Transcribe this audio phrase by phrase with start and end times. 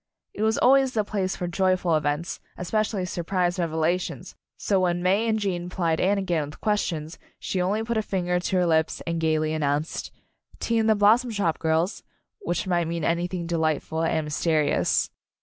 [0.33, 5.27] It was always the place for joyful events, especially surprise revela tions, so when May
[5.29, 8.65] and Gene plied Anne again with questions, she only put a fin ger to her
[8.65, 10.11] lips and gayly announced:
[10.59, 12.01] "Tea in the Blossom Shop, girls,"
[12.39, 15.11] which might mean anything delightful and mysterious.